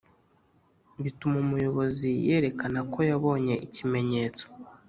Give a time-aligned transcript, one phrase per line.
[1.03, 4.45] bituma umuyobozi yerekana ko yabonye ikimenyetso